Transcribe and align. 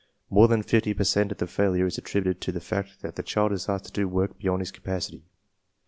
More 0.31 0.47
than 0.47 0.63
50 0.63 0.95
per 0.95 1.03
cent 1.03 1.31
of 1.31 1.37
the 1.37 1.45
failure 1.45 1.85
is 1.85 1.99
attributed 1.99 2.41
to 2.41 2.51
the 2.51 2.59
fact 2.59 3.03
that 3.03 3.17
the 3.17 3.21
child 3.21 3.51
is 3.51 3.69
asked 3.69 3.85
to 3.85 3.91
do 3.91 4.07
work 4.07 4.35
beyond 4.39 4.61
his 4.61 4.71
capacity. 4.71 5.25